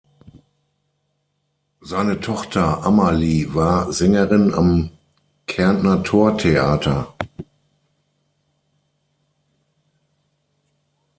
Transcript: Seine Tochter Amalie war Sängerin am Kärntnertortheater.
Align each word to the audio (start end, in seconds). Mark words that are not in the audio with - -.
Seine 1.81 2.19
Tochter 2.21 2.83
Amalie 2.83 3.53
war 3.53 3.93
Sängerin 3.93 4.51
am 4.51 4.89
Kärntnertortheater. 5.45 7.13